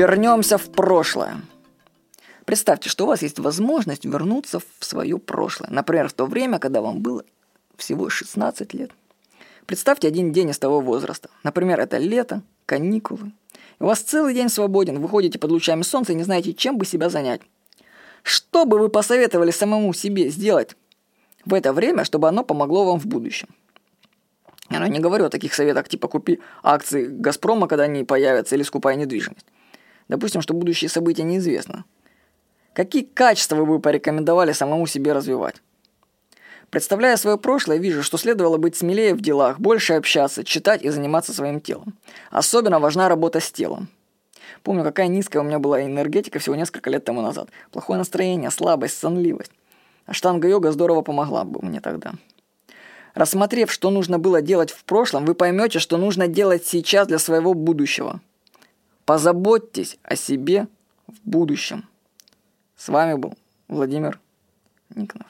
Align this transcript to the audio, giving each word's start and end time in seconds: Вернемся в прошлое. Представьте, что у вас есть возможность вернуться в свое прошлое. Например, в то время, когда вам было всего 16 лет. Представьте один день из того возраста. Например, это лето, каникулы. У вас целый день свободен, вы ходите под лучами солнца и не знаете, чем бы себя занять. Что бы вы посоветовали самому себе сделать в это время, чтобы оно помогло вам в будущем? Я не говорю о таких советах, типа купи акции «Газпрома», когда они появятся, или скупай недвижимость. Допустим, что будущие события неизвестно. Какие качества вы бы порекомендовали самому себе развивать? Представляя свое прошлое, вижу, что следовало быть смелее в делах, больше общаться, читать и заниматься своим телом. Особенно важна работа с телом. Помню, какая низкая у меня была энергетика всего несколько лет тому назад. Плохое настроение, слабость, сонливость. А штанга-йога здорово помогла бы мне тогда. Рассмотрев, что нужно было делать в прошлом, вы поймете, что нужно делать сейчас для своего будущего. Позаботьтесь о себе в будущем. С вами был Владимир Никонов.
Вернемся 0.00 0.56
в 0.56 0.70
прошлое. 0.70 1.42
Представьте, 2.46 2.88
что 2.88 3.04
у 3.04 3.08
вас 3.08 3.20
есть 3.20 3.38
возможность 3.38 4.06
вернуться 4.06 4.58
в 4.58 4.82
свое 4.82 5.18
прошлое. 5.18 5.68
Например, 5.70 6.08
в 6.08 6.14
то 6.14 6.24
время, 6.24 6.58
когда 6.58 6.80
вам 6.80 7.02
было 7.02 7.22
всего 7.76 8.08
16 8.08 8.72
лет. 8.72 8.92
Представьте 9.66 10.08
один 10.08 10.32
день 10.32 10.48
из 10.48 10.58
того 10.58 10.80
возраста. 10.80 11.28
Например, 11.42 11.78
это 11.78 11.98
лето, 11.98 12.40
каникулы. 12.64 13.32
У 13.78 13.84
вас 13.84 14.00
целый 14.00 14.32
день 14.32 14.48
свободен, 14.48 15.00
вы 15.00 15.06
ходите 15.06 15.38
под 15.38 15.50
лучами 15.50 15.82
солнца 15.82 16.12
и 16.12 16.14
не 16.14 16.22
знаете, 16.22 16.54
чем 16.54 16.78
бы 16.78 16.86
себя 16.86 17.10
занять. 17.10 17.42
Что 18.22 18.64
бы 18.64 18.78
вы 18.78 18.88
посоветовали 18.88 19.50
самому 19.50 19.92
себе 19.92 20.30
сделать 20.30 20.76
в 21.44 21.52
это 21.52 21.74
время, 21.74 22.04
чтобы 22.04 22.26
оно 22.26 22.42
помогло 22.42 22.86
вам 22.86 22.98
в 23.00 23.04
будущем? 23.04 23.48
Я 24.70 24.88
не 24.88 24.98
говорю 24.98 25.26
о 25.26 25.28
таких 25.28 25.52
советах, 25.52 25.90
типа 25.90 26.08
купи 26.08 26.40
акции 26.62 27.04
«Газпрома», 27.04 27.68
когда 27.68 27.84
они 27.84 28.04
появятся, 28.04 28.54
или 28.54 28.62
скупай 28.62 28.96
недвижимость. 28.96 29.44
Допустим, 30.10 30.42
что 30.42 30.54
будущие 30.54 30.88
события 30.88 31.22
неизвестно. 31.22 31.84
Какие 32.72 33.04
качества 33.04 33.54
вы 33.54 33.66
бы 33.66 33.78
порекомендовали 33.78 34.50
самому 34.50 34.88
себе 34.88 35.12
развивать? 35.12 35.62
Представляя 36.68 37.16
свое 37.16 37.38
прошлое, 37.38 37.76
вижу, 37.76 38.02
что 38.02 38.18
следовало 38.18 38.56
быть 38.56 38.74
смелее 38.74 39.14
в 39.14 39.20
делах, 39.20 39.60
больше 39.60 39.92
общаться, 39.92 40.42
читать 40.42 40.82
и 40.82 40.88
заниматься 40.88 41.32
своим 41.32 41.60
телом. 41.60 41.94
Особенно 42.32 42.80
важна 42.80 43.08
работа 43.08 43.38
с 43.38 43.52
телом. 43.52 43.86
Помню, 44.64 44.82
какая 44.82 45.06
низкая 45.06 45.44
у 45.44 45.46
меня 45.46 45.60
была 45.60 45.80
энергетика 45.80 46.40
всего 46.40 46.56
несколько 46.56 46.90
лет 46.90 47.04
тому 47.04 47.22
назад. 47.22 47.48
Плохое 47.70 47.96
настроение, 47.96 48.50
слабость, 48.50 48.98
сонливость. 48.98 49.52
А 50.06 50.12
штанга-йога 50.12 50.72
здорово 50.72 51.02
помогла 51.02 51.44
бы 51.44 51.64
мне 51.64 51.80
тогда. 51.80 52.14
Рассмотрев, 53.14 53.70
что 53.70 53.90
нужно 53.90 54.18
было 54.18 54.42
делать 54.42 54.72
в 54.72 54.82
прошлом, 54.82 55.24
вы 55.24 55.36
поймете, 55.36 55.78
что 55.78 55.98
нужно 55.98 56.26
делать 56.26 56.66
сейчас 56.66 57.06
для 57.06 57.20
своего 57.20 57.54
будущего. 57.54 58.20
Позаботьтесь 59.10 59.98
о 60.04 60.14
себе 60.14 60.68
в 61.08 61.28
будущем. 61.28 61.88
С 62.76 62.88
вами 62.88 63.14
был 63.14 63.34
Владимир 63.66 64.20
Никонов. 64.94 65.26